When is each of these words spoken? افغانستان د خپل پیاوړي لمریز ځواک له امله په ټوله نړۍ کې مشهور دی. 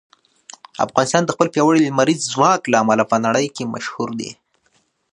افغانستان 0.85 1.23
د 1.25 1.29
خپل 1.35 1.47
پیاوړي 1.53 1.79
لمریز 1.83 2.21
ځواک 2.33 2.61
له 2.71 2.77
امله 2.83 3.03
په 3.07 3.15
ټوله 3.17 3.23
نړۍ 3.27 3.47
کې 3.55 3.71
مشهور 3.73 4.09
دی. 4.19 4.31